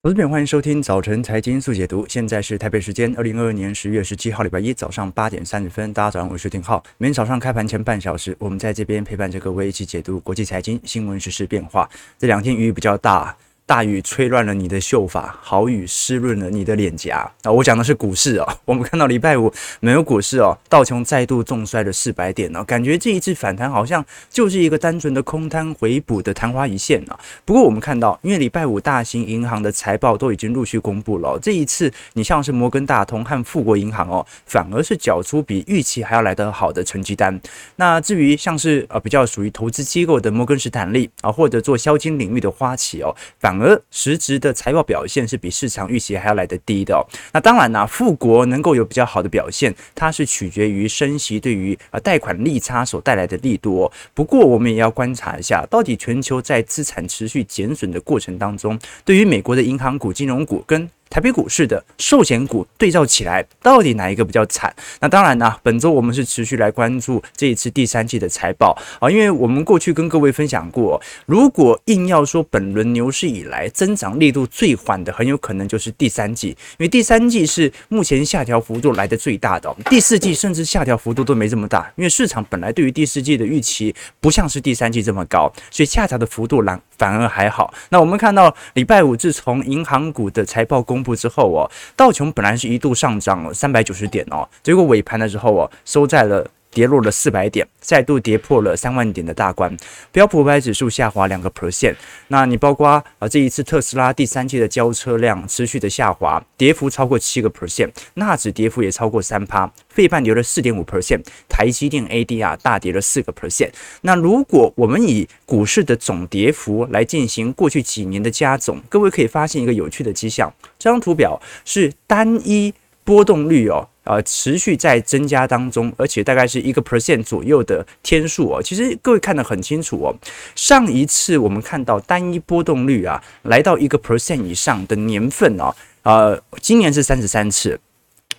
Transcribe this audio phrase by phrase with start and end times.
[0.00, 2.06] 投资朋友，欢迎收听早晨财经速解读。
[2.06, 5.92] 现在是台北时间二零二二年十月十七号礼拜一早上八点三十分。
[5.92, 6.80] 大家早上好，我是丁浩。
[6.98, 11.90] 每天早上开盘前半小时，我们在这边陪伴着各位一起解读国际财经新闻、时事变化。
[12.16, 13.36] 这两天雨比较大。
[13.68, 17.52] 大雨吹乱了你的秀发，好雨湿润了你的脸颊啊！
[17.52, 18.48] 我讲的是股市哦。
[18.64, 27.20] 我们看到礼拜五没有股市哦，道琼再度重摔了四百点哦，感觉这一次反弹好像就是一个单纯的空单回补的昙花一现啊。
[27.44, 37.38] 不过我们看到，因为礼拜五大型银行的财报都已经陆续公布了，这一次你像是摩根大通和富国银行哦，反而是缴出比预期还要来得好的成绩单。
[37.76, 47.04] 那至于像是呃比较属于投资机构的摩根士丹利啊，或者做消金领域的花旗哦，反而实质的财报表现是比市场预期还要来得低的哦。
[47.32, 53.92] 那当然呢，富国能够有比较好的表现，它是取决于升息对于啊贷款利差所带来的利多哦。
[54.14, 64.74] 不过我们也要观察一下，到底全球在资产持续减损的过程当中，对于美国的银行股、金融股跟台北股市的寿险股对照起来，到底哪一个比较惨？
[65.00, 87.72] 那当然呢，本周我们是持续来关注这一次第三季的财报啊，因为我们过去跟各位分享过，如果硬要说本轮牛市以来增长力度最缓的，很有可能就是第三季，因为第三季是目前下调幅度来的最大的，第四季甚至下调幅度都没这么大，因为市场本来对于第四季的预期不像是第三季这么高，所以下调的幅度反反而还好。
[87.90, 96.44] 那我们看到礼拜五自从银行股的财报公公布之后哦，道琼本来是一度上涨了三百九十点哦，结果尾盘的时候哦，收在了。
[96.70, 99.74] 跌落了四百点，再度跌破了三万点的大关。
[100.12, 101.94] 标普五百指数下滑两个 percent。
[102.28, 102.88] 那你包括
[103.18, 107.90] 啊，这一次特斯拉第三季的交车量持续的下滑，跌幅超过七个 percent。
[108.14, 111.24] 纳指跌幅也超过三趴，费半跌了四点五 percent。
[111.48, 113.70] 台积电 ADR 大跌了四个 percent。
[114.02, 120.52] 那如果我们以股市的总跌幅来进行过去几年的加总，各位可以发现一个有趣的迹象。
[120.78, 122.72] 这张图表是单一
[123.02, 123.88] 波动率哦。
[124.08, 128.62] 呃，持续在增加当中，而且大概是一个 percent 左右的天数哦。
[128.62, 130.16] 其实各位看得很清楚哦。
[130.54, 135.74] 上一次我们看到单一波动率啊，来到一个 percent 以上的年份哦，
[136.04, 137.78] 呃，今年是三十三次。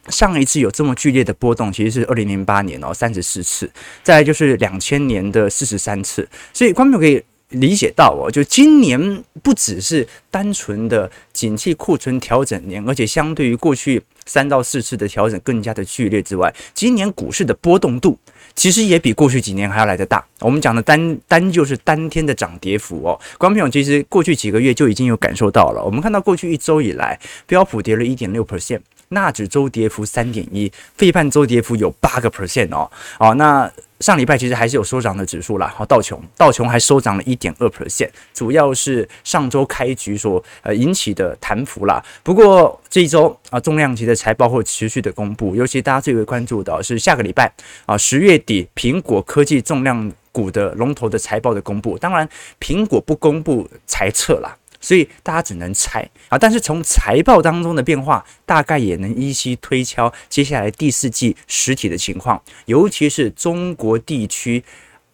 [0.08, 3.70] 上一次有这么剧烈的波动，其实是二零零八年哦，三十四次。
[4.02, 6.28] 再就是两千年的四十三次。
[6.52, 14.02] 所以观众可以理解到哦，就今年不只是单纯的景气库存调整年，而且相对于过去。
[14.26, 18.16] 三到四次的调整更加的剧烈之外，今年股市的波动度
[18.54, 20.24] 其实也比过去几年还要来得大。
[20.42, 25.84] 我们讲的单单就是当天的涨跌幅哦，观众朋友其实过去几个月就已经有感受到了。
[25.84, 32.90] 我们看到过去一周以来，标普跌了一点六 percent，纳指周跌幅三点一，费半周跌幅有八个 percent 哦。
[33.20, 33.72] 哦，那。
[34.00, 42.02] 上礼拜其实还是有收涨的指数啦，好，道琼道琼还收涨了一点二 percent，主要是上周开局所呃引起的弹幅啦。
[42.24, 47.52] 不过这一周啊，重量级的财报会持续的公布，尤其大家最为关注的是下个礼拜
[47.86, 51.98] 啊，十月底苹果科技重量股的龙头的财报的公布。
[51.98, 52.25] 当然，
[52.58, 54.56] 苹果不公布财测啦。
[54.80, 64.64] 所以大家只能猜啊，但是从财报当中的变化，大概也能依稀推敲接下来第四季实体的情况，尤其是中国地区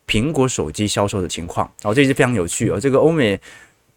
[0.08, 1.70] 苹果手机销售的情况。
[1.84, 2.80] 哦，这是非常有趣哦。
[2.80, 3.40] 这个欧美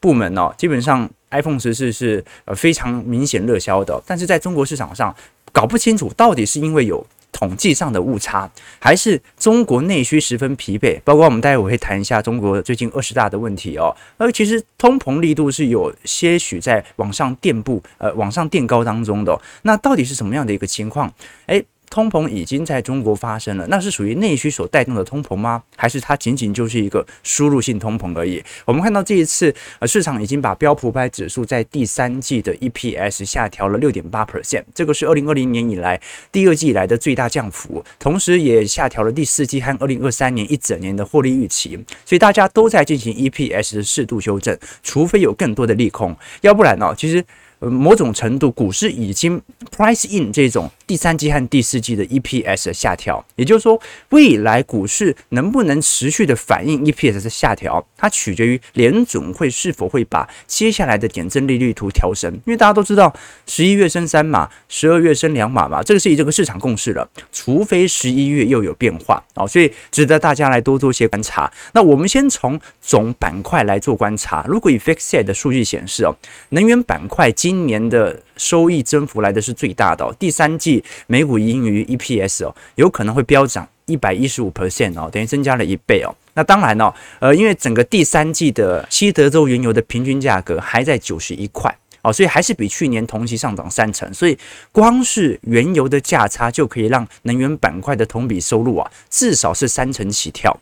[0.00, 5.14] 部门哦，基本上 iPhone 十四是呃非常明显热销的，但是在中国市场上
[5.52, 7.06] 搞不清楚到底是因为有。
[7.38, 8.50] 统计上的误差，
[8.80, 11.00] 还是中国内需十分疲惫。
[11.04, 13.94] 包括我们待会会谈一下中国最近二十大的问题哦。
[14.16, 19.40] 而其实通膨力度是有些许在往上垫步，呃，往上垫高当中的。
[19.62, 21.12] 那到底是什么样的一个情况？
[21.46, 21.64] 诶。
[21.90, 25.62] 通膨已经在中国发生了，那是属于内需所带动的通膨吗？
[25.76, 28.42] 还是它仅仅就是一个输入性通膨而已？
[28.64, 36.00] 我们看到这一次，呃，市场已经把标普五百指数在第三季的 EPS 下调了六点八 percent，这个是二零二零年以来
[36.30, 47.24] 第二季以来的最大降幅，同时也下调了第四季和二零二三年一整年的获利预期，所以大家都在进行 EPS 的适度修正，除非有更多的利空，要不然呢，其实。
[47.60, 49.40] 呃，某种程度，股市已经
[49.76, 62.32] price in 这种第三季和第四季的 EPS 的下调，也就是说，未来股市能不能持续的反映 EPS 的下调，它取决于联总会是否会把接下来的点阵利率图调升。
[62.32, 63.12] 因为大家都知道，
[63.46, 67.08] 十一月升三码，十二月升两码嘛，这个是以这个市场共识了。
[67.32, 71.52] 除非十一月又有变化啊，所以值得大家来多做些观察。
[71.72, 74.44] 那我们先从总板块来做观察。
[74.48, 76.14] 如果以 fix set 的数据显示哦，
[76.50, 86.14] 能源板块今今年的收益增幅来的是最大的哦，第三季每股盈余 EPS 哦，有可能会飙涨一百一十五 percent 哦，等于增加了一倍哦。
[86.34, 91.74] 那当然哦，呃，因为整个第三季的西德州原油的平均价格还在九十一块。
[92.02, 94.36] 哦，所以还是比去年同期上涨三成，所以
[94.70, 100.54] 光是原油的价差就可以让能源板块的同比收入啊，至少是三成起跳。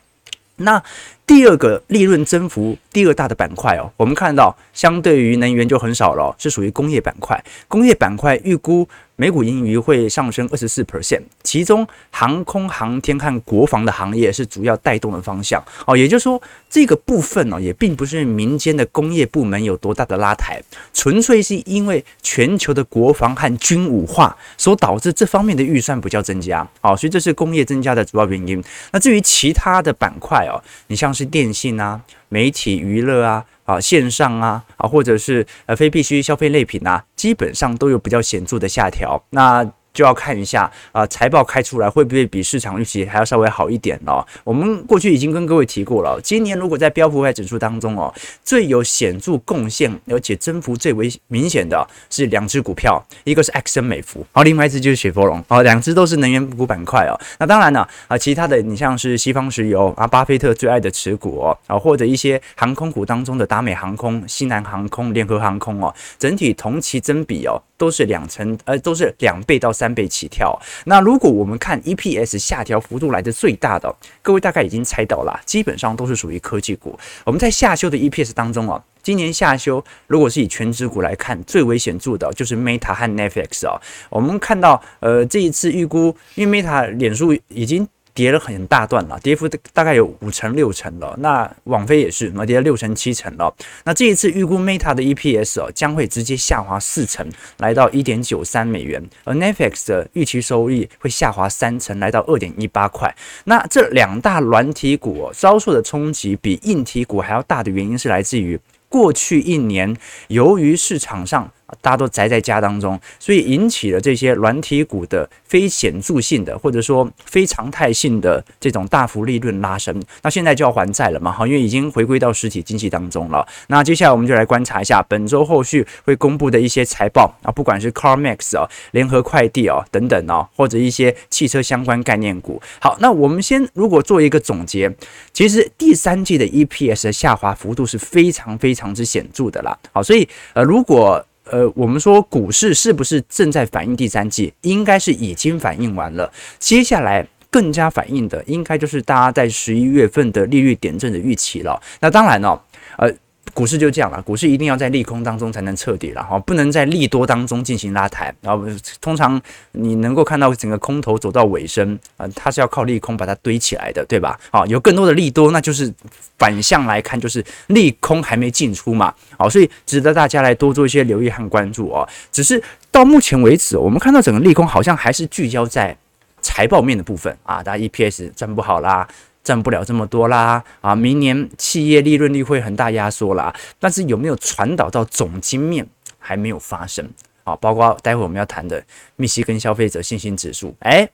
[0.59, 0.81] 那
[1.27, 7.43] 第二个利润增幅第二大的板块哦，我们看到相对于能源就很少了，是属于工业板块。
[7.67, 15.97] 工业板块预估每股盈余会上升二十四 percent，其中航空航天和国防的行业是主要带动的方向哦。
[15.97, 16.41] 也就是说，
[16.71, 20.63] 这个部分呢，也并不是民间的工业部门有多大的拉抬，
[20.95, 28.63] 纯粹是因为全球的国防和军武化所导致这方面的预算比较增加哦，所以这是工业增加的主要原因。
[28.93, 31.16] 那至于其他的板块哦，你像。
[31.17, 31.99] 是电信啊，
[32.29, 39.25] 媒体娱乐啊，啊线上啊，啊或者是呃非必需消费类品啊，基本上都有比较显著的下调。
[39.31, 39.65] 那
[39.97, 44.25] 就要看一下啊，财报开出来会不会比市场预期还要稍微好一点哦。
[44.45, 48.13] 我们过去已经跟各位提过了，今年如果在标普五百指数当中哦，
[48.45, 57.19] 最有显著贡献而且增幅最为明显的是两只股票，一个是埃克森美孚，好，另外一只就是雪佛龙，哦，两只都是能源股板块哦。
[57.39, 67.63] 那当然呢，啊，其他的你像是西方石油啊，巴菲特最爱的持股哦，啊，或者一些航空股当中的达美航空、西南航空、联合航空哦，整体同期增比哦。
[67.79, 70.61] 都是两成，呃，都是两倍到三三倍起跳。
[70.87, 76.99] 那如果我们看 EPS 下调幅度来的最大的，各位大概已经猜到了，基本上都是属于科技股。
[77.25, 83.81] 我们在下修的 EPS 当中啊，今年下修，如果是以全职股来看，最为显著的就是 Meta 和 Netflix 啊。
[84.11, 87.87] 我们看到，呃，这一次预估，因为 Meta 脸书已经。
[88.17, 91.15] 跌了很大段了，跌幅大概有五成六成了。
[91.19, 93.55] 那网飞也是，那跌了六成七成了。
[93.85, 99.07] 那这一次预估 Meta 的 EPS 哦，将会直接下滑四成，来到一点九三美元。
[99.25, 103.15] 而 Netflix 的预期收益会下滑三成，来到二点一八块。
[103.45, 108.59] 那这两大软体股哦，遭受的冲击比硬体股还要大的原因是来自于
[108.89, 109.95] 过去一年，
[110.29, 111.53] 由于市场上。
[111.81, 120.01] 大家都宅在家当中，所以引起了这些软体股的非显著性的或者说非常态性的这种大幅利润拉升。
[120.23, 121.33] 那现在就要还债了嘛？
[121.33, 123.47] 哈，因为已经回归到实体经济当中了。
[123.69, 132.63] 那接下来我们就来观察一下本周后续会公布的一些财报啊，不管是 CarMax 啊、联合快递啊等等啊，或者一些汽车相关概念股。
[132.81, 134.95] 好，那我们先如果做一个总结，
[135.33, 139.77] 其实第三季的 EPS 的下滑幅度是非常非常之显著的啦。
[139.93, 144.53] 好，所以呃，如果呃，我们说股市是不是正在反映第三季？
[144.63, 146.33] 应该是已经反映完了。
[146.59, 151.81] 接下来更加反映的，应该就是大家在十一月份的利率点阵的预期了。
[152.01, 152.63] 那当然了，
[152.99, 153.13] 呃。
[153.57, 158.33] 股市就这样了，股市一定要在利空当中才能彻底了哈，不能在利多当中进行拉抬。
[158.43, 158.67] 然后
[159.01, 159.41] 通常
[159.73, 164.39] 你能够看到整个空头走到尾声啊，它是要靠利空把它堆起来的，对吧？
[164.51, 165.91] 啊，有更多的利多，那就是
[166.39, 169.15] 反向来看，就是利空还没进出嘛。
[169.39, 172.07] 好，所以值得大家来多做一些留意和关注哦。
[172.31, 175.97] 只是到目前为止，我们看到整个利空好像还是聚焦在
[176.43, 179.09] 财报面的部分啊，大家 EPS 赚不好啦。
[179.47, 185.87] 赚不了这么多啦，啊，明年企业利润率会很大压缩啦，但是有没有传导到总经面
[186.19, 187.09] 还没有发生
[187.45, 187.55] 啊？
[187.55, 188.83] 包括待会我们要谈的
[189.15, 191.09] 密西根消费者信心指数，哎，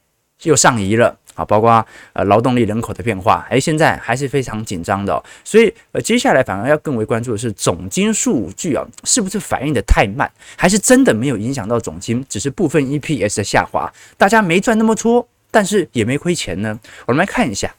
[0.45, 16.81] 又上移了啊，包括呃劳动力人口的变化，哎，现在还是非常紧张的，所以呃接下来反而要更为关注的是总金数据啊，是不是反应的太慢，还是真的没有影响到总经，只是部分 EPS 的下滑，大家没赚那么多，但是也没亏钱呢？
[17.05, 17.71] 我们来看一下。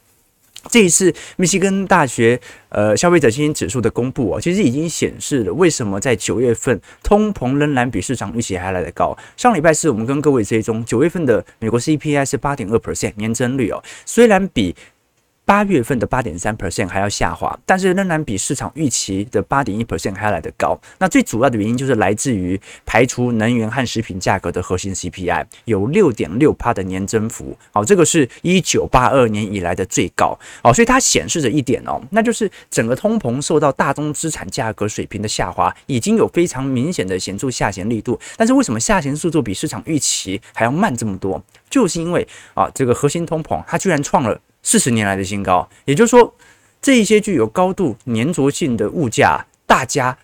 [0.70, 2.40] 这一次密西根大学
[2.70, 9.16] 呃消费者信心指数的公布啊，其实已经显示了为什么在九月份通膨仍然比市场预期还来得高。
[9.36, 14.76] 上礼拜四我们跟各位追踪九月份的美国 CPI 是八点二 percent 年增率哦，虽然比。
[15.46, 20.80] 八月份的八点三 percent 还要下滑，但是仍然比市场预期的八点一 percent 还要来得高。
[21.00, 38.18] 那最主要的原因就是来自于排除能源和食品价格的核心 CPI 有六点六趴的年增幅，好，这个是一九八二年以来的最高，哦，所以它显示着一点哦，那就是整个通膨受到大宗资产价格水平的下滑，已经有非常明显的显著下行力度。
[38.38, 41.44] 但是为什么下行速度比市场预期还要慢这么多？
[41.70, 44.40] 就是因为啊，这个核心通膨它居然创了。
[44.64, 46.34] 四十年来的新高，也就是说，
[46.82, 50.18] 这一些具有高度粘着性的物价，大家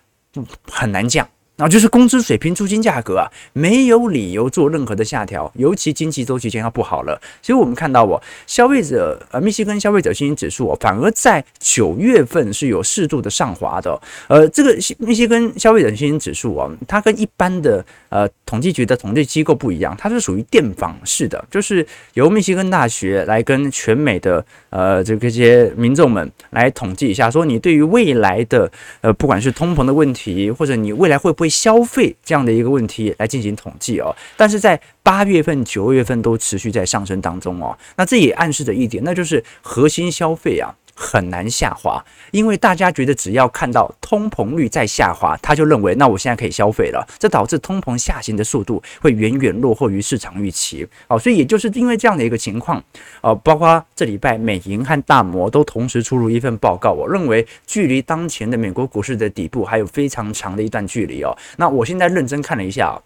[0.64, 1.28] 很难降。
[1.56, 7.20] 然后就是工资水平、租金价格啊，没有理由做任何的下调，尤其经济周期将要不好了。
[7.42, 14.00] 所以我们看到哦，消费者呃，密西根消费者信心指数哦，反而在九月份是有适度的上滑的。
[14.28, 34.14] 呃，这个密西根消费者信心指数哦，它跟一般的呃统计局的统计机构不一样，它是属于电访式的，就是由密西根大学来跟全美的呃这个些民众们来统计一下，说你对于未来的呃不管是通膨的问题，或者你未来会不会消费这样的一个问题来进行统计哦。
[34.36, 37.76] 但是在八月份、九月份都持续在上升当中哦。
[37.96, 40.74] 那这也暗示着一点，那就是核心消费啊。
[41.02, 50.86] 很难下滑，因为大家觉得只要看到通膨率在下滑，他就认为那我现在可以消费了，这导致通膨下行的速度会远远落后于市场预期。
[51.08, 52.84] 哦，所以也就是因为这样的一个情况，
[53.22, 61.34] 哦，包括这礼拜美银和大摩都同时出炉一份报告，我认为距离当前的美国股市的底部还有非常长的一段距离哦。
[61.56, 63.00] 那我现在认真看了一下，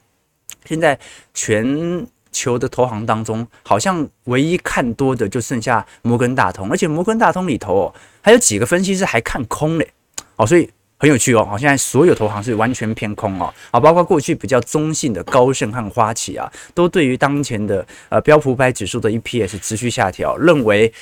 [0.65, 0.99] 现在
[1.33, 2.05] 全。
[2.35, 9.89] 球的投行当中，好像唯一看多的就剩下摩根大通，而且摩根大通里头哦，还有几个分析师还看空嘞，
[10.37, 20.93] 哦，所以很有趣哦，好，现在所有投行是完全偏空哦，啊，包括过去比较中性的高盛和花旗啊，都对于当前的呃标普五百指数的 EPS 持续下调，认为。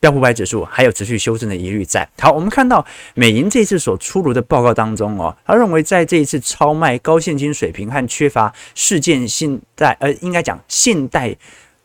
[0.00, 2.08] 标普五百指数还有持续修正的疑虑在。
[2.18, 11.36] 好，我们看到美银这次所出炉的报告当中哦，他认为在这一次超卖高现金水平和缺乏事件性在呃，应该讲信贷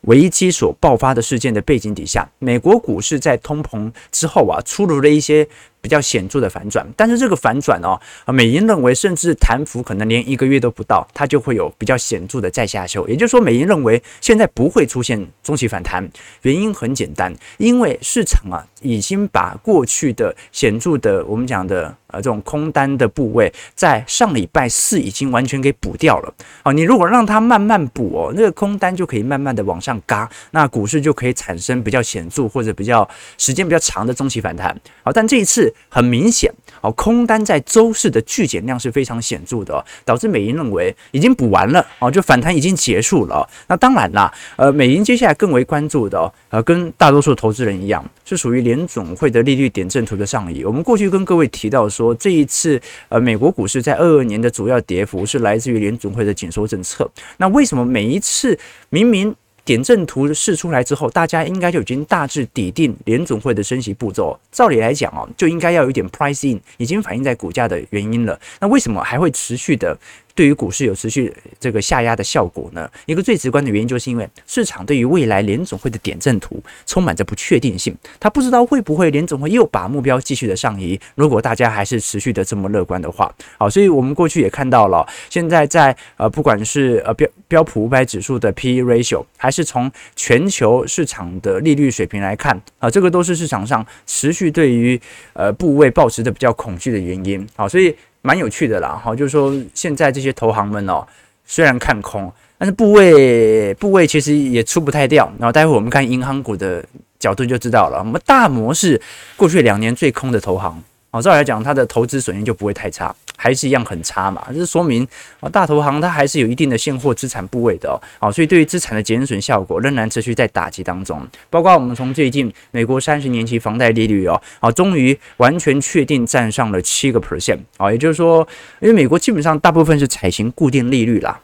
[0.01, 5.47] 危机所爆发的事件的背景底下，美国股市在通膨之后啊，出炉了一些。
[5.85, 13.07] 比较显著的反转，但是这个反转哦，啊，美银认为甚至弹幅可能连一个月都不到，它就会有比较显著的再下修。
[13.07, 16.09] 也就是说，美银认为现在不会出现中期反弹，
[16.41, 26.33] 原因很简单，因为市场啊已经把过去的显著的我们讲的这种空单的部位，在上礼拜四已经完全给补掉了。
[26.63, 33.07] 啊，你如果让它慢慢补哦，那个空单就可以慢慢的往上嘎，那股市就可以产生比较显著或者比较
[33.37, 34.75] 时间比较长的中期反弹。
[35.03, 35.73] 好，但这一次。
[35.89, 43.47] 很明显，哦，空单在周四的巨减量是非常显著的，导致美银认为已经补完了，哦，就反弹已经结束了。
[43.67, 50.65] 那当然啦，呃，美银接下来更为关注的，呃，跟大多数投资人一样，是属于联总会的利率点阵图的上移。
[50.65, 57.09] 我们过去跟各位提到说，我这一次，呃，美国股市在二二年的主要跌幅是来自于联总会的紧缩政策。
[57.37, 58.57] 那为什么每一次
[58.89, 64.39] 明明点阵图试出来之后，大家应该就已经大致底定联总会的升息步骤。
[64.51, 68.39] 照理来讲哦，就应该要有一点 price in，已经反映在股价的原因了。
[68.59, 69.97] 那为什么还会持续的？
[70.35, 72.87] 对于股市有持续这个下压的效果呢？
[73.05, 80.99] 一个最直观的原因就是因为市场对于未来联总会的点阵图充满着不确定性，他不知道会不会联总会又把目标继续的上移。
[81.15, 94.99] 如果大家还是持续的这么乐观的话，好，所以我们过去也看到了，现在在呃不管是呃标标普五百指数的 PE ratio，还是从全球市场的利率水平来看啊，这个都是市场上持续对于
[95.31, 97.47] 呃部位保持的比较恐惧的原因。
[97.55, 97.95] 好，所以。
[98.25, 101.05] 蛮有趣的啦，哈，就是说现在这些投行们哦，
[101.45, 105.31] 虽然看空，但是部位部位其实也出不太掉。
[105.37, 106.83] 然后待会我们看银行股的
[107.19, 107.99] 角度就知道了。
[107.99, 108.99] 我们大摩是
[109.37, 113.15] 过去两年最空的投行，哦，照来讲它的投资损益就不会太差。
[113.45, 115.07] 还是一样很差嘛，这说明
[115.39, 121.21] 啊，大投行它还是有一定的现货资产部位的哦，所以对于资产的减损效果仍然持续在打击当中。
[121.51, 128.47] 包括我们从最近美国三十年期房贷利率哦，啊，终于完全确定站上了七个 percent 啊，也就是说，
[128.79, 131.39] 因为美国基本上大部分是采行固定利率啦，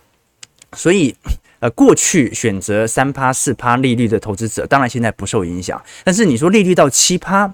[0.74, 1.16] 所以
[1.60, 7.54] 呃，过去选择三趴四趴利率的投资者，当然现在不受影响，但是你说利率到七趴。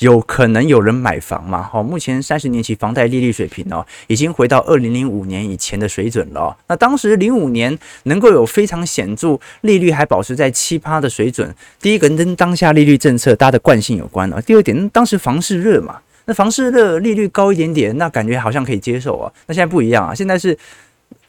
[0.00, 1.68] 有可能有人买房吗？
[1.70, 6.56] 好，目前三十年期房贷利率水平哦，已经回到二零零五年以前的水准了。
[6.66, 14.40] 那当时零五年能够有非常显著利率还保持在七趴的水准，第一个跟当下利率政策它的惯性有关啊。
[14.40, 19.32] 第二点，当时房市热嘛，那房市热利率高一点点，那感觉好像可以接受啊。
[19.46, 20.56] 那现在不一样啊，现在是。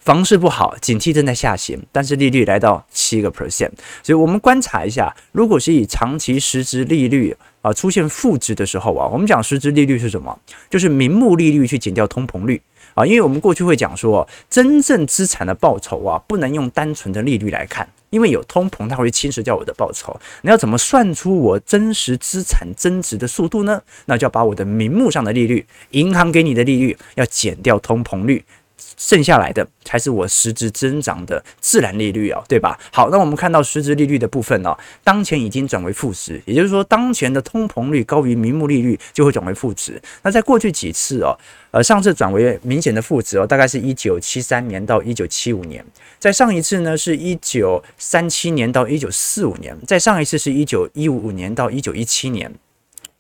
[0.02, 3.72] 房市不好，景气正在下行，但是利率来到七个 percent，
[4.04, 10.38] 所以我们观察一下，如果是以长期实质利率啊出现负值的时候啊，我们讲实质利率是什么？
[10.70, 12.62] 就是名目利率去减掉通膨率
[12.94, 20.16] 啊，因为我们过去会讲说，真正资产的报酬啊，不能用单纯的利率来看，因为有通膨，它会侵蚀掉我的报酬。
[20.44, 23.82] 你要怎么算出我真实资产增值的速度呢？
[24.06, 28.46] 那就要把我的名目上的利率，银行给你的利率，要减掉通膨率。
[28.98, 32.80] 剩下来的才是我实质增长的自然利率哦，对吧？
[32.92, 40.02] 好，那我们看到实质利率的部分哦，当前已经转为负值，也就是说，当前的通膨率高于名目利率就会转为负值。
[40.24, 41.38] 那在过去几次哦，
[41.72, 45.86] 呃，上次转为明显的负值哦，大概是一九七三年到一九七五年，
[46.18, 52.54] 在上一次呢是一九三七年到一九四五年，在上一次是一九一五年到一九一七年。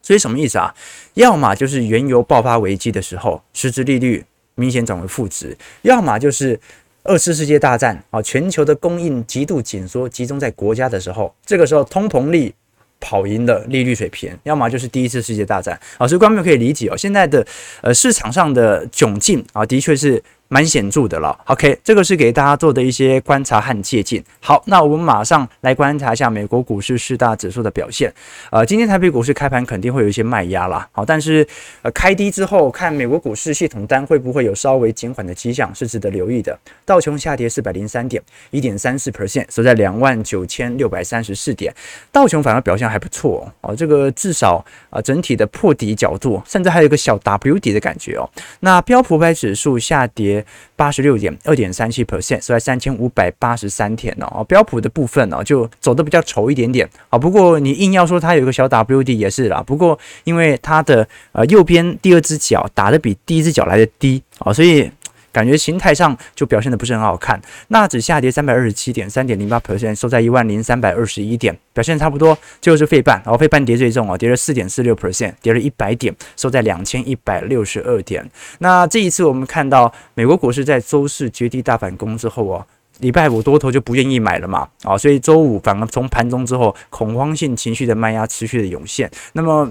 [0.01, 0.73] 所以什么意思啊？
[1.15, 4.23] 要么就是原油爆发危机的时候，实质利率。
[4.55, 6.59] 明显转为负值，要么就是
[7.03, 12.53] 二次世界大战啊，全球的供应极度紧缩，集中在国家的时候，这个时候通膨率
[12.99, 15.79] 跑赢了利率水平；要么就是第一次世界大战。
[15.97, 17.45] 啊，所以观众可以理解哦，现在的
[17.81, 24.23] 呃市场上的窘境啊，的确是蛮显著的了，OK，这个是给大家做的一些观察和借鉴。
[24.39, 28.13] 好，那我们马上来观察一下美国股市四大指数的表现。
[28.51, 31.45] 呃，今天台北股市开盘肯定会有一些卖压啦，好，但是
[31.81, 36.57] 呃开低之后看美国股市系统单会不会有稍微减缓的迹象，是值得留意的。
[36.85, 38.21] 道琼下跌四百零三点，
[38.51, 41.73] 一点三四 percent，收在两万九千六百三十四点。
[42.11, 48.29] 道琼反而表现还不错哦，这个至少啊、呃、整体的破底角度，甚至还有一个小 W 底的感觉哦。
[48.59, 50.34] 那标普百指数下跌。
[50.75, 54.43] 八十六点二点三七 percent，所以三千五百八十三点哦。
[54.45, 57.19] 标普的部分呢，就走的比较稠一点点啊。
[57.19, 59.61] 不过你硬要说它有一个小 W D 也是啦。
[59.65, 64.89] 不过因为它的呃右边第二只脚打的比第一只脚来的低啊，所以。
[65.35, 67.37] 感觉形态上就表现得不是很好看，
[67.67, 72.37] 纳指下跌三百二十七点，三点零八 percent，收在一万零三百二十一点，表现差不多。
[72.61, 78.25] 就是费半，然后费半跌最重哦，跌了四点四六 percent，跌了一百点，收在两千一百六十二点。
[78.59, 82.65] 那这一次我们看到美国股市在周四绝地大反攻之后哦，
[82.99, 89.69] 礼拜五多头就不愿意买了嘛，啊，所以周五反而从盘中之后恐慌性情绪的卖压持续的涌现，那么。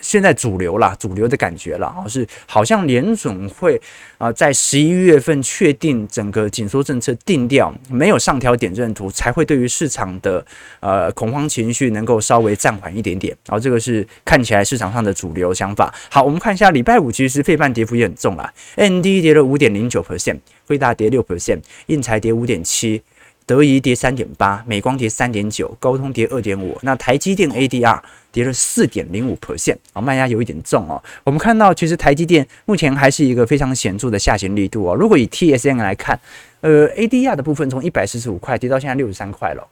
[0.00, 3.80] 现在主流啦，主流的感觉了啊，是好像联总会
[4.18, 10.44] 啊，在十一月份确定整个紧缩政策定调，没有上调点阵图，才会对于市场的
[10.80, 13.36] 呃恐慌情绪能够稍微暂缓一点点。
[13.46, 15.92] 然后这个是看起来市场上的主流想法。
[16.10, 23.02] 好，我们看一下礼拜五，其实费半跌幅也很重啦，N D 跌了五点零九 percent，辉达跌六 percent，应材跌五点七。
[23.46, 28.00] 德仪跌三点八，美光跌三点九，高通跌二点五，那台积电 ADR
[28.32, 31.00] 跌了四点零五 percent，啊，卖压有一点重哦。
[31.22, 34.96] 我们看到，其实台积电目前还是一个非常显著的下行力度哦。
[34.96, 36.18] 如果以 TSM 来看，
[36.60, 39.64] 呃，ADR 的部分从一百四十五块跌到现在六十三块了，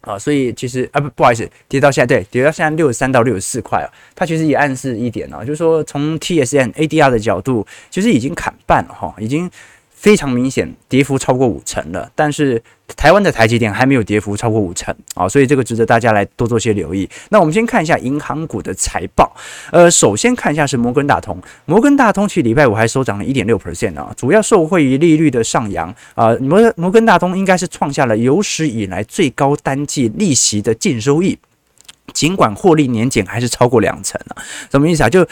[0.00, 9.50] 啊，所以其实啊不不好意思，跌到现在对，跌到现在六十三到六十四块啊，它其实也暗示一点哦，就是说从 TSM ADR 的角度，其实已经砍半了哈，已经。
[10.04, 12.62] 非常明显，跌幅超过五成了，但是
[12.94, 17.08] 台湾的台积电还没有跌幅超过五成啊，所以这个值得大家来多做些留意。
[17.30, 19.34] 那我们先看一下银行股的财报，
[19.72, 31.38] 呃，首先看一下是摩根大通，摩根大通其礼拜五还收涨了一点六 percent 啊，主要受惠于利率的上扬啊，摩摩根大通应该是创下了有史以来最高单季利息的净收益，
[32.12, 35.08] 尽管获利年减还是超过两成啊，什么意思啊？
[35.08, 35.26] 就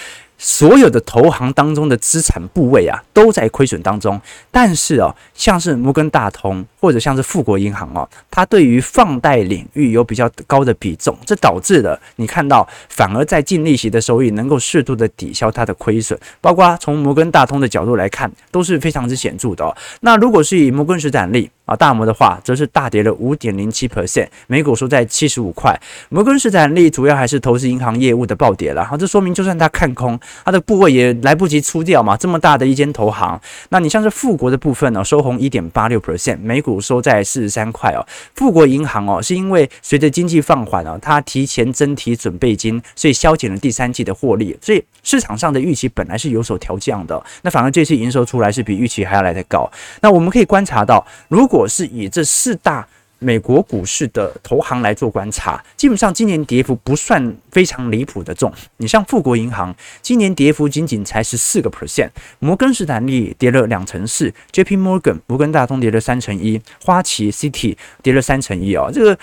[0.45, 4.21] 所有的投行当中的资产部位啊，都在亏损当中。
[4.51, 16.19] 但是哦，像是摩根大通或者像是富国银行哦，它对于放贷领域有比较高的比重，这导致了你看到反而在净利息的收益能够适度的抵消它的亏损。
[16.41, 19.73] 包括从摩根大通的角度来看，都是非常之显著的哦。
[20.01, 25.79] 那如果是以摩根士丹利啊大摩的话，则是大跌了五点零七 percent，每股收在七十五块。
[26.09, 30.19] 摩根士丹利主要还是投资银行业务的暴跌了，好，这说明就算他看空。
[30.45, 38.05] 它的部位也来不及出掉嘛，这么大的一间投行，那你像是富国的部分呢、哦，收红一点八六 percent，每股收在四十三块哦。
[38.35, 49.71] 富国银行哦，是因为随着经济放缓哦，它提前增提准备金，所以削减了第三季的获利，所以市场上的预期本来是有所调降的，那反而这次营收出来是比预期还要来得高。
[50.01, 52.87] 那我们可以观察到，如果果是以这四大。
[53.25, 58.53] 美国股市的投行来做观察，基本上今年跌幅不算非常离谱的重。
[58.79, 62.11] 你像富国银行，今年跌幅仅仅才十四个 percent，
[62.41, 69.17] 摩根士丹利跌了两成四，JP Morgan 摩根大通跌了三成一，花旗 Citi 跌了三成一哦，这个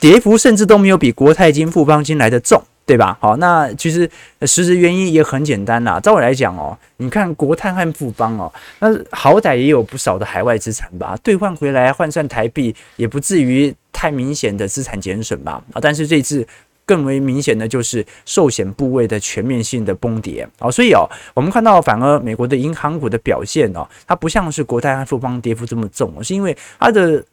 [0.00, 2.60] 跌幅甚至都没有比国泰金、富邦金来的重。
[2.86, 3.16] 对吧？
[3.18, 4.08] 好，那其实
[4.42, 5.98] 实质原因也很简单啦。
[5.98, 15.62] 照我来讲哦，你看国泰和富邦哦，那好歹也有不少的海外资产吧，兑换回来换算台币也不至于太明显的资产减损吧。
[15.72, 16.46] 啊，但是这次
[16.84, 27.24] 更为明显的就是寿险部位的全面性的崩跌啊，所以哦，我们看到反而美国的银行股的表现哦，它不像是国泰和富邦跌幅这么重，是因为它的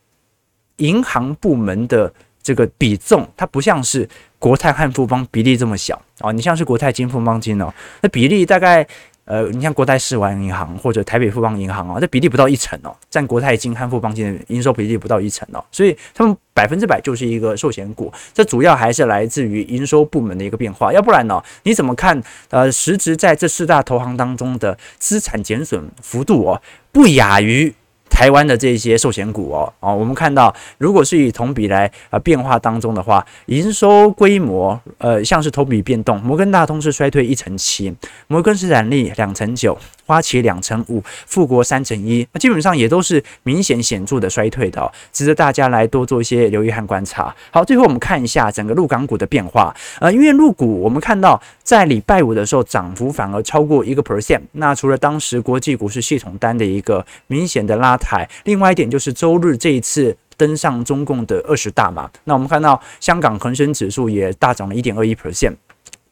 [0.77, 2.11] 银行部门的
[2.41, 4.07] 这个比重，它不像是。
[4.41, 8.83] 国泰和富邦比例这么小哦，你像是国泰金、富邦金哦，那比例大概
[9.25, 22.19] 呃，你像国泰世华银行或者台北富邦银行哦，这比例不到一成哦，占国泰金和富邦金的营收比例不到一成哦，所以他们百分之百就是一个寿险股，这主要还是来自于营收部门的一个变化，要不然呢，你怎么看？
[22.49, 26.59] 呃，实质在这四大投行当中的资产减损幅度哦，
[26.91, 27.71] 不亚于。
[28.11, 37.91] 台湾的这些寿险股哦，哦，我们看到，如果是以同比来啊变化当中的话，营收规模呃像是同比变动，摩根大通是衰退一成七，
[38.27, 39.75] 摩根士丹利两成九。
[40.11, 47.33] 花旗两成五，富国三成一，那基本上也都是明显显著的衰退的，值得大家来多做一些留意和观察。
[47.49, 60.17] 好，最后我们看一下整个陆港股的变化，呃，因为陆股我们看到在礼拜五的时候涨幅反而超过一个 percent，那除了当时国际股市系统单的一个明显的拉抬，另外一点就是周日这一次。
[60.37, 65.53] 登上中共的二十大嘛，那我们看到香港恒生指数也大涨了一点二一 percent。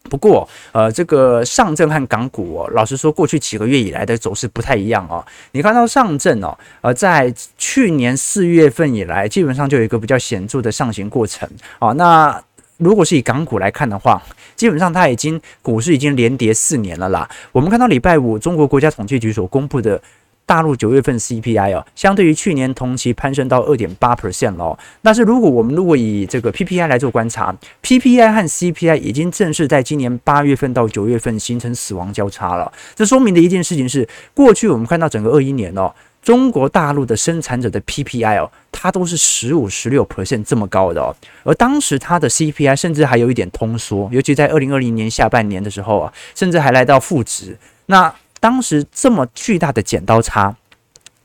[0.10, 5.24] 不过，呃，这个上证和港股哦，老实说，过去几个月以来的走势不太一样哦。
[5.52, 11.94] 你看到上证哦，呃，在去年四月份以来，基本上就有一个比较显著的上行过程啊。
[11.94, 12.44] 那
[12.78, 14.22] 如果是以港股来看的话，
[14.56, 17.30] 基本上它已经股市已经连跌四年了啦。
[17.52, 20.02] 我们看到礼拜五中国国家统计局所公布的。
[20.50, 24.76] 大陆九月份 CPI 哦，相对于去年同期攀升到二点八 percent 哦。
[25.04, 32.72] 但是如果我们如果以这个 PPI 来做观察，PPI 和 CPI 已经正式在今年八月份到九月份形成死亡交叉了。
[32.96, 41.16] 这说明的一件事情是，过去我们看到整个二一年哦，中国大陆的生产者的 PPI 哦，它都是十五、十六 percent 这么高的哦。
[41.44, 47.56] 而当时它的 CPI 甚至还有一点通缩，尤其在二零二零年下半年的时候啊，甚至还来到负值。
[47.86, 50.56] 那当时这么巨大的剪刀差，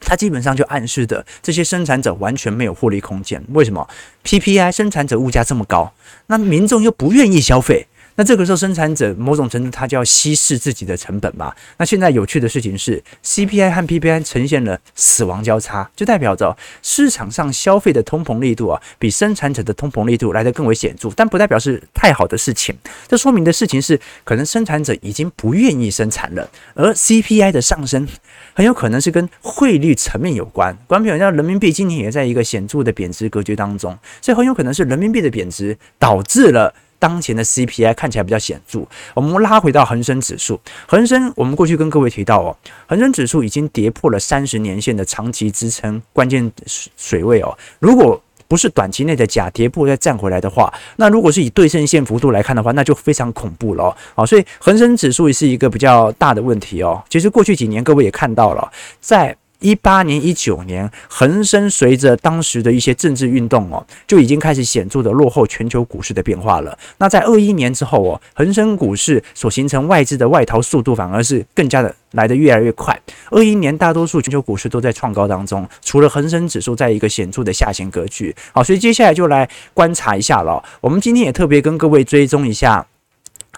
[0.01, 3.43] 它基本上就暗示的这些生产者完全没有获利空间。
[3.51, 3.89] 为什么
[4.25, 5.93] ？PPI 生产者物价这么高，
[6.27, 7.87] 那民众又不愿意消费。
[8.17, 11.53] 那这个时候，生产者某种程度他就要稀释自己的成本嘛。
[11.79, 22.73] 那现在有趣的事情是，CPI 和 PPI 呈现了死亡交叉，就代表着市场上消费的通膨力度啊，比生产者的通膨力度来得更为显著，但不代表是太好的事情。
[23.09, 28.07] 这说明的事情是，可能生产者已经不愿意生产了，而 CPI 的上升
[28.55, 30.77] 很有可能是跟汇率层面有关。
[30.87, 36.73] 观众朋友，人民币今年也在一个显著的贬值格局当中，所以很有可能是人民币的贬值导致了。
[37.05, 38.81] 当前的 CPI 看起来比较显著。
[39.13, 46.51] 我们拉回到恒生指数，恒生我们过去跟各位提到哦，恒生指数已经跌破了三十年线的长期支撑关键
[46.97, 47.59] 水位哦。
[47.79, 54.25] 如果不是短期内的假跌破再站回来的话，那如果是以对称线幅度来看的话，那就非常恐怖了哦。
[54.25, 57.05] 所以恒生指数也是一个比较大的问题哦。
[57.11, 66.79] 其实过去几年各位也看到了，在一八年、一九年，恒生随着当时的一些政治运动哦，就已经开始显著的落后全球股市的变化了。
[66.99, 72.95] 那在二一年之后哦，恒生股市所形成外资的外逃速度反而是更加的来得越来越快。
[73.31, 78.37] 二一年大多数全球股市都在创高当中，除了恒生指数在一个显著的下行格局。
[78.53, 80.63] 好，所以接下来就来观察一下了。
[80.83, 82.87] 我们今天也特别跟各位追踪一下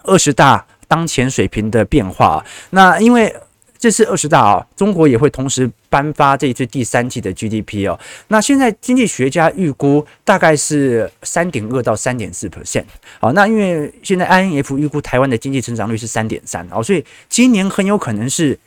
[0.05, 2.45] 二十大当前水平的变化。
[2.71, 3.35] 那因为
[3.79, 7.99] 这次二十大啊，中国也会同时颁发这一次第三季的 GDP 哦。
[8.29, 12.85] 那现在经济学家预估大概是三点二到三点四 percent。
[13.19, 18.59] 好，那因为现在 INF 预估台湾的经济成长率是三点三哦，所以今年很有可能是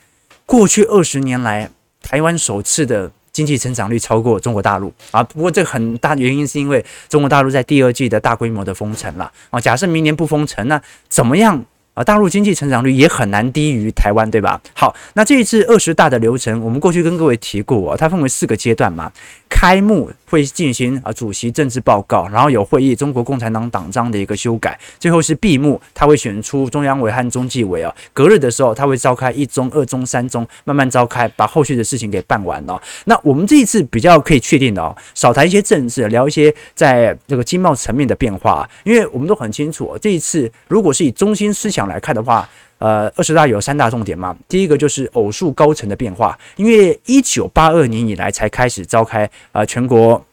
[0.48, 1.70] 过去二十年来
[2.02, 5.22] 台湾首次的经济成长率超过中国大陆啊。
[5.22, 9.60] 不过这很大原因是因为中国大陆在第二季的大规模的封城了啊。
[9.60, 11.64] 假设明年不封城，那怎么样？
[12.00, 14.62] 啊，大陆经济成长率也很难低于台湾，对吧？
[14.74, 19.12] 好，那这一次二十大的流程，我们过去跟各位提过，它分为四个阶段嘛。
[19.50, 27.94] 开幕会进行啊主席政治报告，然后有会议中国共产党党章的一个修改，最后是闭幕，他会选出中央委和中纪委啊。
[28.14, 32.82] 隔日的时候，他会召开一中、二中、三中，慢慢召开，把后续的事情给办完了。
[33.06, 42.48] 那我们这一次比较可以确定的哦，少谈一些政治，聊一些在这个经贸层面的变化，因为我们都很清楚，这一次如果是以中心思想来看的话。
[42.80, 44.36] 呃，二十大有三大重点嘛。
[44.48, 50.26] 第一个就是偶数高层的变化，因为一九八二年以来才开始召开呃全国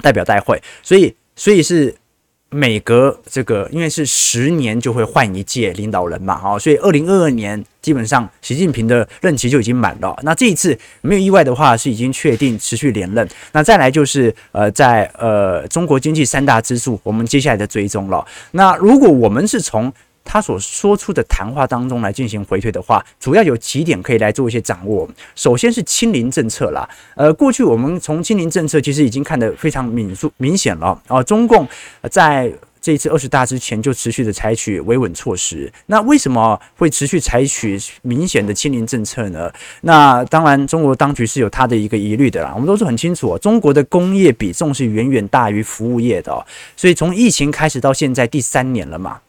[0.00, 1.94] 代表大会，所以所以是
[2.48, 10.18] 每隔这个，因为是十年就会换一届领导人嘛，哈，所以二零二二年基本上习近平的任期就已经满了。
[10.22, 13.28] 那这一次没有意外的话，是已经确定持续连任。
[13.52, 18.26] 那再来就是呃，在呃中国经济三大支柱，我们接下来的追踪了。
[18.52, 19.92] 那如果我们是从
[20.32, 25.08] 他所说出的谈话当中来进行回退的话，主要有几点可以来做一些掌握。
[25.34, 31.66] 首先是清零政策啦，呃，过去我们从清零政策其实已经看得非常明数明显了啊、中共
[32.12, 32.48] 在
[32.80, 39.50] 这一次二十大之前就持续的采取维稳措施，那为什么会持续采取明显的清零政策呢？
[39.80, 42.52] 那当然，中国当局是有它的一个疑虑的啦。
[42.54, 49.20] 我们都是很清楚，中国的工业比重是远远大于服务业的，所以从疫情开始到现在第三年了嘛。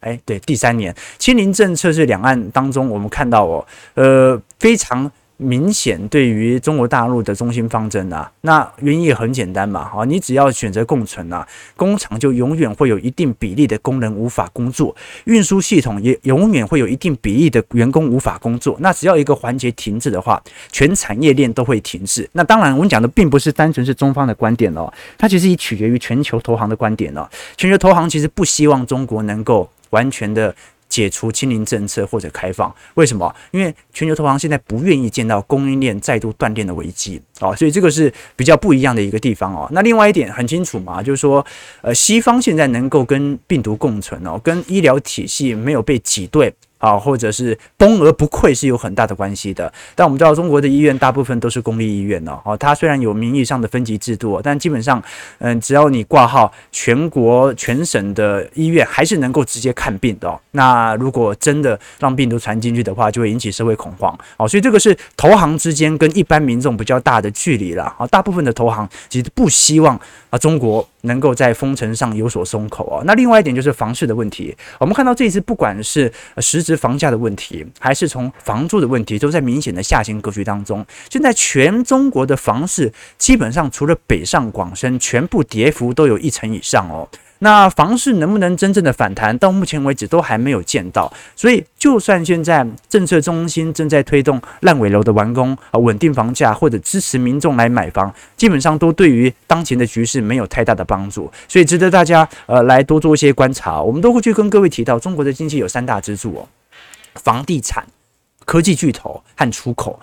[0.00, 14.94] 哎，对，第三年清零政策是两岸当中我们看到哦，呃，非常明显对于中国大陆的中心方针啊，那原因也很简单嘛，哈，你只要选择共存啊，工厂就永远会有一定比例的工人无法工作，
[15.26, 18.76] 运输系统也永远会有一定比例的员工无法工作。
[18.80, 22.28] 那只要一个环节停滞的话，全产业链都会停滞。
[22.32, 27.28] 那当然，我们讲的并不是单纯是中方的观点哦，它其实也取决于全球投行的观点哦。
[27.56, 30.54] 全球投行其实不希望中国能够完全的。
[30.88, 33.32] 解除清零政策或者开放，为什么？
[33.50, 39.68] 因为全球投行现在不愿意见到供应链再度断电的危机啊，所以这个是比较不一样的一个地方哦。
[39.70, 41.44] 那另外一点很清楚嘛，就是说，
[41.82, 46.52] 呃，西方现在能够跟病毒共存哦，跟医疗体系没有被挤兑。
[46.78, 49.72] 啊，或者是崩而不溃是有很大的关系的。
[49.94, 52.40] 但我们知道，中国的医院大部分都是公立医院哦。
[52.44, 55.02] 哦，它虽然有名义上的分级制度，但基本上，
[55.38, 60.40] 嗯，只要你挂号，全国全省的医院还是能够直接看病的哦。
[60.52, 64.16] 那如果真的让病毒传进去的话，就会引起社会恐慌。
[64.36, 67.84] 哦，所以这个是投行之间跟一般民众比较大的距离了。
[67.98, 69.98] 啊，大部分的投行其实不希望
[70.30, 73.02] 啊中国能够在封城上有所松口哦。
[73.04, 74.56] 那另外一点就是房市的问题。
[74.78, 80.84] 我们看到这一次，不管是实质房价的问题，还是从房租的问题，都在明显的下行格局当中。
[81.10, 87.08] 现在全中国的房市基本上除了北上广深，全部跌幅都有一成以上哦。
[87.40, 91.12] 那房市能不能真正的反弹，到目前为止都还没有见到。
[91.36, 101.30] 所以，就算现在政策中心正在推动烂尾楼的完工啊，稳定房价或者支持民众来买房，基本上都对于当前的局势没有太大的帮助。
[101.46, 103.80] 所以，值得大家呃来多做一些观察。
[103.80, 106.48] 我们都会去跟各位提到，中国的经济有三大支柱哦。
[107.14, 107.84] 房地产、
[108.44, 109.98] 科技巨头和出口，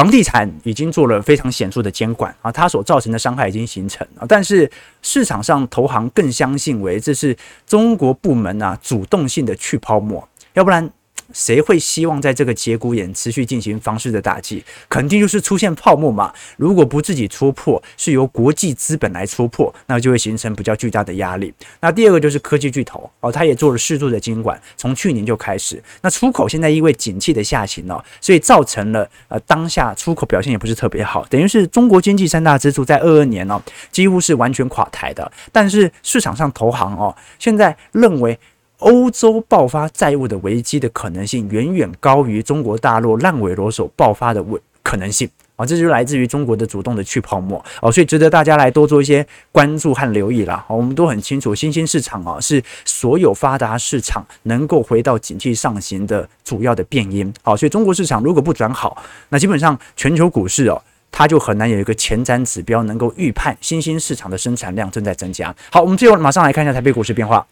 [0.00, 4.70] 房地产已经做了非常显著的监管啊，它所造成的伤害已经形成啊，但是
[5.02, 7.36] 市场上投行更相信为这是
[7.66, 10.90] 中国部门啊主动性的去泡沫，要不然。
[11.32, 14.64] 谁会希望在这个节骨眼持续进行房市的打击？
[14.88, 16.32] 肯定就是出现泡沫嘛。
[16.56, 21.52] 如果不自己戳破，是由国际资本来戳破，那就会形成比较巨大的压力。
[21.80, 25.82] 那第二个就是科技巨头哦，他也做了适度的监管，从去年就开始。
[26.02, 35.30] 那出口现在因为景气的下行哦，所以造成了呃当下出口表现也不是特别好，等于是中国经济三大支柱在二二年哦几乎是完全垮台的。
[35.52, 38.38] 但是市场上投行哦现在认为。
[38.80, 50.64] 欧洲爆发债务的危机的可能性远远高于中国大陆烂尾楼所爆发的危可能性啊，这就来自于中国的主动的去泡沫哦，所以值得大家来多做一些关注和留意啦。
[50.68, 57.32] 我们都很清楚，新兴市场啊是所有发达市场能够回到景气上行的主要的变因。
[57.42, 60.82] 好，所以中国市场如果不转好，那基本上全球股市哦。
[61.12, 65.54] 它就很难有一个前瞻指标能够预判新兴市场的生产量正在增加。
[65.70, 67.46] 好，我们最后马上来看一下台北股市变化。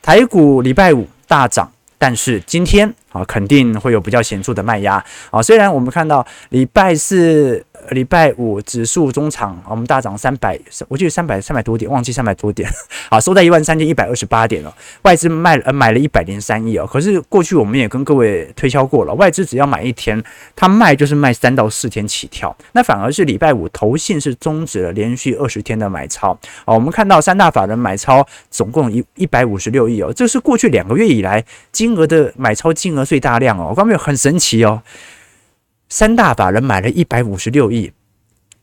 [0.00, 5.42] 台股礼拜五大涨，但是今天啊肯定会有比较显著的卖压啊。
[5.42, 7.64] 虽然我们看到礼拜四。
[7.90, 12.68] 礼拜五指数中场，我们大涨三百，我记得三百三百多点，忘记三百多点，
[13.10, 14.74] 啊，收在一万三千一百二十八点了。
[15.02, 20.22] 外资卖呃买了一百零三亿哦，可是过去我们也跟各位推销过了，外资只要买一天，
[20.54, 22.56] 他卖就是卖三到四天起跳。
[22.72, 26.32] 那反而是礼拜五投信是终止了连续二十天的买超
[26.64, 26.74] 啊。
[26.74, 34.82] 我们看到三大法人买超总共一一百五十六亿哦，这是过去两个月以来金额的买超金额最大量哦，各位很神奇哦。
[35.90, 37.92] 三大法人买了一百五十六亿，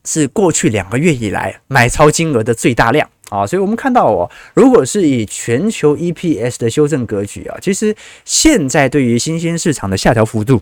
[0.05, 3.45] 是过去两个月以来买超金额的最大量啊！
[3.45, 10.61] 所以我们看到哦，如果是以全球 EPS 的修正格局啊，其实现在对于新兴市场的下调幅度，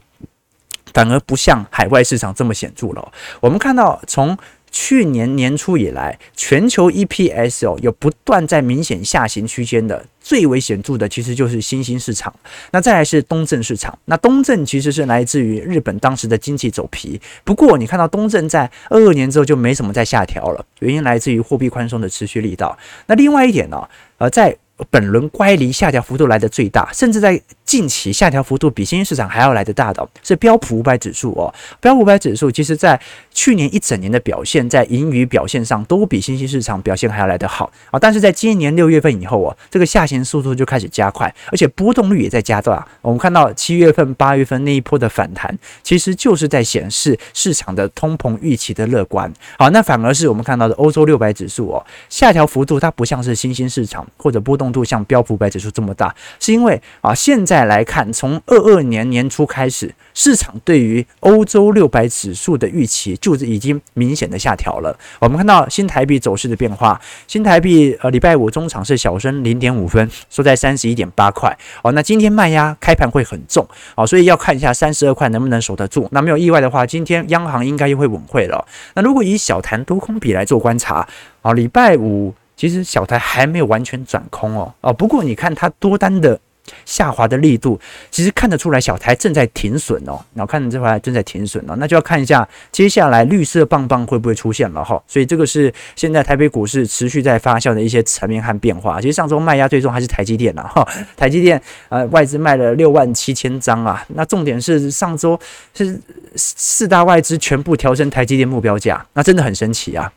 [0.91, 3.11] 反而不像海外市场这么显著了。
[3.39, 4.35] 我们看到从
[4.77, 12.33] 去年年初以来，全球 EPS 哦有不断在明显下行区间的，最为显著的其实就是新兴市场，
[12.71, 13.97] 那再来是东正市场。
[14.03, 22.77] 那东正其实是来自于日本当时的经济走皮，不过你看到东正在二二年之后就没什么再下调了，原因来自于货币宽松的持续力道。
[23.07, 24.53] 那另外一点呢，呃，在
[24.89, 31.53] 本轮乖离下调幅度来的最大，甚至在近期下调幅度比新兴市场还要来得大的是标普五百指数哦。
[31.79, 32.99] 标普五百指数其实在
[33.31, 37.97] 去年一整年的表现，在盈余表现上都比新兴市场表现还要来得好啊。
[37.97, 42.85] 但是在今年六月份以后哦，这个下行速度就开始加快，而且波动率也在加大。
[43.01, 49.31] 我们看到七月份、八月份那一波的反弹，其实就是在显示市场的通膨预期的乐观。
[49.57, 54.64] 好，那反而是我们看到的欧洲六百指数哦，下调幅度它不像是新兴市场或者波动。
[54.65, 64.97] 动度像标普五百指数这么大，是因为啊，现在来看，从二二年年初开始，市场对于欧洲六百指数的预期就是已经明显的下调了。
[65.19, 71.55] 我们看到新台币走势的变化，新台币呃礼拜五中场是小升零点五分，收在三十一点八块。
[71.83, 76.07] 哦，那今天卖压开盘会很重，哦，所以要看一下三十二块能不能守得住。
[76.11, 78.65] 那没有意外的话，今天央行应该又会稳会了。
[78.95, 81.07] 那如果以小盘多空比来做观察，
[81.43, 86.39] 啊，礼拜五其实小台还没有完全转空哦，哦，不过你看它多单的。
[86.83, 90.19] 下滑的力度其实看得出来，小台正在停损哦。
[90.33, 94.99] 然后看这块正在停损哦，那就要看一下接下来绿色棒棒会不会出现了哈。
[95.05, 98.99] 所以这个是现在台北股市持续在发酵的一些层面和变化。
[98.99, 100.83] 其实上周卖压最重还是台积电呐哈，
[101.15, 104.03] 台积电呃外资卖了六万七千张啊。
[104.15, 105.39] 那重点是上周
[105.75, 106.01] 是
[106.35, 110.11] 四大外资全部调升台积电目标价，那真的很神奇啊。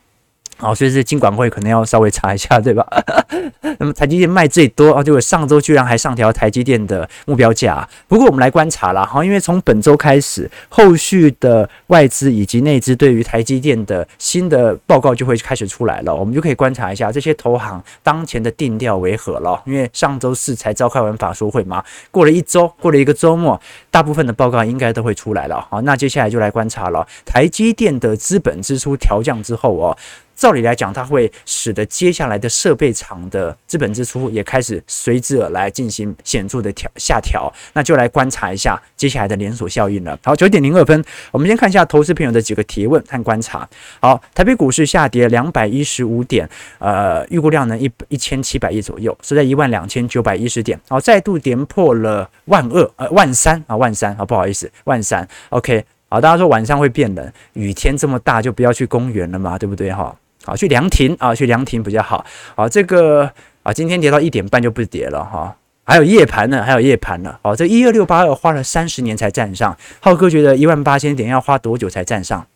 [0.59, 2.85] 好，所以是金管会可能要稍微查一下，对吧？
[3.79, 7.88] 那么台积电卖最多啊，结果上周居然还上调台积电的目标价。
[8.09, 19.62] 不过我们来观察了哈，因为从本周开始，后续的外资以及内资对于台积电的新的报告就会开始出来了，我们就可以观察一下这些投行当前的定调为何了。
[19.64, 23.61] 因为上周四才召开完法说会嘛，过了一周，过了一个周末，
[23.92, 25.64] 大部分的报告应该都会出来了。
[25.71, 29.97] 好，那接下来就来观察了台积电的资本支出调降之后哦。
[30.38, 40.16] 照理来讲，它会使得接下来的设备厂的资本支出也开始随之而来进行显著的调下调，那就来观察一下接下来的连锁效应了。
[40.22, 43.68] 好，九点零二分，我们先看一下投资朋友的几个提问和观察。
[44.01, 46.48] 好，台北股市下跌两百一十五点，
[46.79, 50.79] 呃，预估量呢一一千七百亿左右，是在一万两千九百一十点。
[50.88, 55.29] 好，再度跌破了万二，呃，万三啊，万三啊，不好意思，万三。
[55.48, 60.14] OK，好，大家说晚上会变冷，雨天这么大就不要去公园了嘛，对不对哈？
[60.48, 62.24] 啊，去凉亭啊，去凉亭比较好。
[62.56, 63.30] 好，这个
[63.62, 65.54] 啊，今天跌到一点半就不跌了哈。
[65.84, 67.38] 还有夜盘呢，还有夜盘呢。
[67.42, 69.76] 好，这一二六八二花了三十年才站上。
[70.00, 72.46] 浩哥觉得一万八千点要花多久才站上？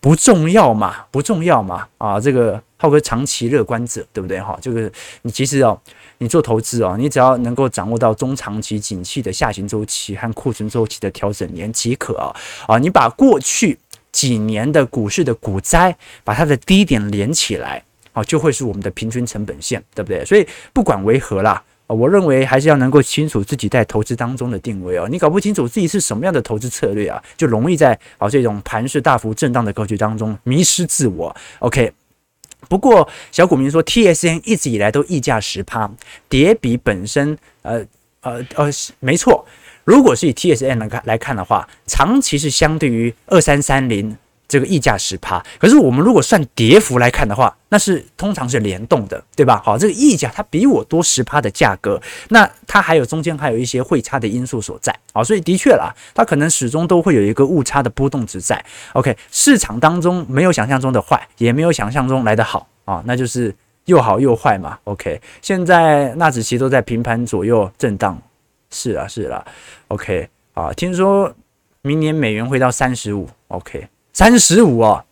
[0.00, 1.86] 不重要嘛，不重要嘛。
[1.98, 4.56] 啊，这个浩哥长期乐观者，对不对哈？
[4.62, 4.90] 这个
[5.22, 5.78] 你其实哦，
[6.18, 12.34] 你做投资哦，你只要能够掌握到中长期景气的下行周期和库存周期的调整年即可啊。
[12.66, 13.78] 啊，你把过去。
[14.12, 20.24] 几年的股市的股灾，把它的低点连起来，哦，就会是我们的平均成本线，对不对？
[20.24, 25.08] 所以不管为何啦，我认为还是要能够清楚自己在投资当中的定位哦。
[25.10, 31.34] 你搞不清楚自己是什么样的投资策略啊，就容易在啊这种盘势大幅震荡的格局当中迷失自我。
[31.60, 31.92] OK，
[32.68, 35.90] 不过小股民说，TSM 一直以来都溢价十趴，
[36.28, 37.84] 跌比本身，呃
[38.20, 39.46] 呃呃，没错。
[39.88, 44.14] 如果是以 TSM 来看来看的话，长期是相对于二三三零
[44.46, 45.42] 这个溢价十趴。
[45.58, 49.62] 可是我们如果算跌幅来看的话，那是通常是联动的，对吧？
[49.64, 51.98] 好，这个溢价它比我多十趴的价格，
[52.28, 54.94] 那它还有中间还有一些汇差的因素所在。
[55.14, 58.62] 好，所以的确啦，它可能始终都会有一个误差的波动值在。
[58.92, 63.54] OK，市场当中没有想象中的坏，也没有想象中来的好啊，那就是
[63.86, 64.78] 又好又坏嘛。
[64.84, 68.20] OK，现在纳指期都在平盘左右震荡。
[68.70, 69.44] 是啊，是啦
[69.88, 71.32] ，OK 啊，听说
[71.82, 75.02] 明年美元会到三十五，OK，三十五哦，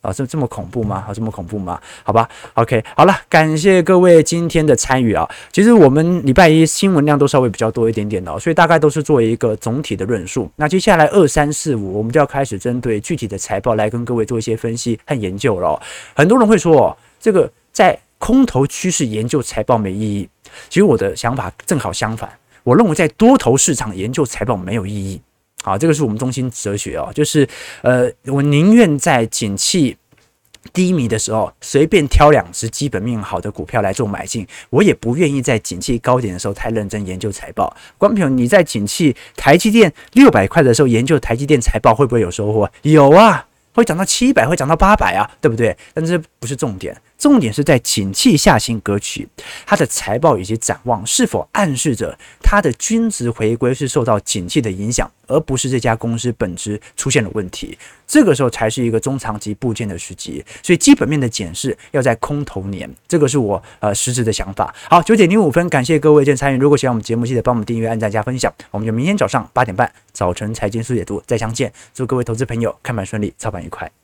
[0.00, 1.04] 啊，这这么恐怖吗？
[1.06, 1.80] 啊，这么恐怖吗？
[2.02, 5.28] 好吧，OK，好了，感谢各位今天的参与啊。
[5.52, 10.50] 其实我们礼拜一新闻量都稍微比较多一点点的，所以大概都是做一个总体的论述。
[10.56, 15.80] 那接下来二三四五，我们就要开始针对具体的财报来跟各位做一些分析和研究了。
[16.14, 20.28] 很多人会说，这个在空头趋势研究财报没意义。
[20.68, 22.30] 其实我的想法正好相反。
[22.64, 25.20] 我认为在多头市场研究财报没有意义，
[25.62, 27.48] 好，这个是我们中心哲学哦，就是
[27.82, 29.96] 呃，我宁愿在景气
[30.72, 37.76] 低迷的时候随便挑两只基本面好的股票来做买进，我也不愿意在景气高点的时候太认真研究财报。
[37.98, 42.70] 观众朋友，你在景气台积电六百块的时候研究台积电财报会不会有收获？
[42.82, 43.44] 有啊，
[43.74, 45.76] 会涨到七百，会涨到八百啊，对不对？
[45.92, 46.96] 但这不是重点。
[47.22, 49.28] 重点是在景气下行格局，
[49.64, 57.78] 它的财报以及展望是否暗示着它的均值回归是受到景气的影响，而不是这家公司本质出现了问题。
[58.08, 60.44] 这个时候才是一个中长期部件的时机。
[60.64, 64.74] 所以基本面的检视要在空头年，这个是我呃实质的想法。
[64.90, 66.58] 好，九点零五分，感谢各位的参与。
[66.58, 68.52] 如果喜欢我们节目，记得帮我们订阅、按赞、加分享。
[68.72, 71.72] 我们就明天早上八点半早晨财经速解读再相见。
[71.94, 74.01] 祝各位投资朋友看盘顺利，操盘愉快。